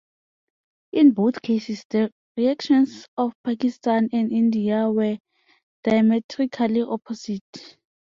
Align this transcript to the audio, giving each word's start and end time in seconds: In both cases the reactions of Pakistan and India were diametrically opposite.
In 0.93 1.11
both 1.11 1.43
cases 1.43 1.85
the 1.91 2.11
reactions 2.35 3.07
of 3.17 3.33
Pakistan 3.43 4.09
and 4.11 4.31
India 4.33 4.89
were 4.89 5.19
diametrically 5.83 6.81
opposite. 6.81 7.77